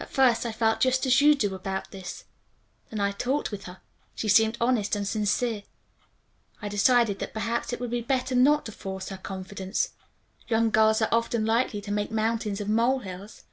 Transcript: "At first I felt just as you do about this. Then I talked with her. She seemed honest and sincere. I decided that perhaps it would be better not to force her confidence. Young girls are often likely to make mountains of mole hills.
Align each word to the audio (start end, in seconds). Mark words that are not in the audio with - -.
"At 0.00 0.10
first 0.10 0.44
I 0.44 0.50
felt 0.50 0.80
just 0.80 1.06
as 1.06 1.20
you 1.20 1.36
do 1.36 1.54
about 1.54 1.92
this. 1.92 2.24
Then 2.90 2.98
I 2.98 3.12
talked 3.12 3.52
with 3.52 3.66
her. 3.66 3.80
She 4.16 4.26
seemed 4.28 4.56
honest 4.60 4.96
and 4.96 5.06
sincere. 5.06 5.62
I 6.60 6.68
decided 6.68 7.20
that 7.20 7.32
perhaps 7.32 7.72
it 7.72 7.78
would 7.78 7.92
be 7.92 8.00
better 8.02 8.34
not 8.34 8.66
to 8.66 8.72
force 8.72 9.10
her 9.10 9.18
confidence. 9.18 9.90
Young 10.48 10.70
girls 10.70 11.00
are 11.00 11.14
often 11.14 11.46
likely 11.46 11.80
to 11.82 11.92
make 11.92 12.10
mountains 12.10 12.60
of 12.60 12.68
mole 12.68 12.98
hills. 12.98 13.44